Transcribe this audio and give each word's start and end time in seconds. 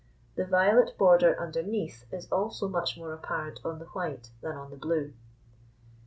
The 0.33 0.47
violet 0.47 0.97
border 0.97 1.39
underneath 1.39 2.05
is 2.11 2.27
also 2.31 2.67
much 2.67 2.97
more 2.97 3.13
apparent 3.13 3.59
on 3.63 3.77
the 3.77 3.85
white 3.85 4.31
than 4.41 4.57
on 4.57 4.71
the 4.71 4.75
blue. 4.75 5.13